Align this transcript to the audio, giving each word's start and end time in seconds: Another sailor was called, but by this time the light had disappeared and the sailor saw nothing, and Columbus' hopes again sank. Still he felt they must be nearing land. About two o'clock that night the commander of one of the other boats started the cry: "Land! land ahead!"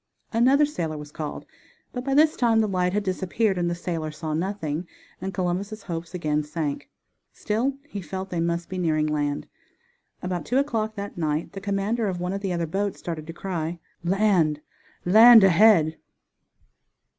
Another 0.33 0.65
sailor 0.65 0.97
was 0.97 1.11
called, 1.11 1.45
but 1.93 2.03
by 2.03 2.15
this 2.15 2.35
time 2.35 2.59
the 2.59 2.67
light 2.67 2.91
had 2.91 3.03
disappeared 3.03 3.55
and 3.55 3.69
the 3.69 3.75
sailor 3.75 4.09
saw 4.09 4.33
nothing, 4.33 4.87
and 5.21 5.31
Columbus' 5.31 5.83
hopes 5.83 6.15
again 6.15 6.41
sank. 6.41 6.89
Still 7.31 7.77
he 7.87 8.01
felt 8.01 8.31
they 8.31 8.39
must 8.39 8.67
be 8.67 8.79
nearing 8.79 9.05
land. 9.05 9.45
About 10.23 10.43
two 10.43 10.57
o'clock 10.57 10.95
that 10.95 11.19
night 11.19 11.51
the 11.53 11.61
commander 11.61 12.07
of 12.07 12.19
one 12.19 12.33
of 12.33 12.41
the 12.41 12.51
other 12.51 12.65
boats 12.65 12.97
started 12.97 13.27
the 13.27 13.33
cry: 13.33 13.77
"Land! 14.03 14.59
land 15.05 15.43
ahead!" 15.43 15.99